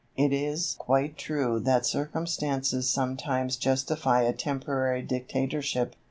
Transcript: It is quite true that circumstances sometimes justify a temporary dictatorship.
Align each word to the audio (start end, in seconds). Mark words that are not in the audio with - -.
It 0.17 0.33
is 0.33 0.75
quite 0.79 1.15
true 1.15 1.59
that 1.59 1.85
circumstances 1.85 2.89
sometimes 2.89 3.55
justify 3.55 4.23
a 4.23 4.33
temporary 4.33 5.03
dictatorship. 5.03 5.95